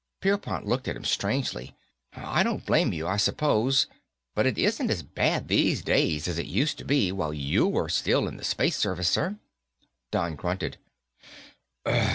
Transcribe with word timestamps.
Pierpont 0.19 0.65
looked 0.65 0.87
at 0.87 0.95
him 0.95 1.03
strangely. 1.05 1.75
"I 2.11 2.41
don't 2.41 2.65
blame 2.65 2.91
you, 2.91 3.05
I 3.05 3.17
suppose. 3.17 3.85
But 4.33 4.47
it 4.47 4.57
isn't 4.57 4.89
as 4.89 5.03
bad 5.03 5.47
these 5.47 5.83
days 5.83 6.27
as 6.27 6.39
it 6.39 6.47
used 6.47 6.79
to 6.79 6.83
be 6.85 7.11
while 7.11 7.35
you 7.35 7.67
were 7.67 7.87
still 7.87 8.27
in 8.27 8.37
the 8.37 8.43
Space 8.43 8.77
Service, 8.77 9.09
sir." 9.09 9.37
Don 10.09 10.35
grunted. 10.37 10.77